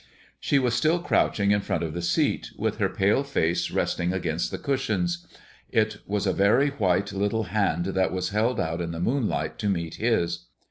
She 0.39 0.57
was 0.57 0.73
still 0.73 0.97
crouching 0.97 1.51
in 1.51 1.61
front 1.61 1.83
of 1.83 1.93
the 1.93 2.01
seat, 2.01 2.49
with 2.57 2.79
her 2.79 2.89
pale 2.89 3.23
face 3.23 3.69
resting 3.69 4.11
against 4.11 4.49
the 4.49 4.57
cushions. 4.57 5.27
It 5.69 5.97
was 6.07 6.25
a 6.25 6.33
very 6.33 6.69
white 6.69 7.13
little 7.13 7.43
hand 7.53 7.85
that 7.85 8.11
was 8.11 8.29
held 8.29 8.59
out 8.59 8.81
in 8.81 8.93
the 8.93 8.99
moonlight 8.99 9.59
to 9.59 9.69
meet 9.69 9.97
his. 9.97 10.47